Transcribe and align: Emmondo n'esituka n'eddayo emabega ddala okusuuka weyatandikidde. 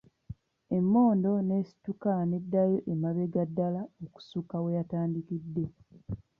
Emmondo 0.77 1.31
n'esituka 1.47 2.11
n'eddayo 2.29 2.77
emabega 2.93 3.43
ddala 3.49 3.81
okusuuka 4.05 4.55
weyatandikidde. 4.63 5.65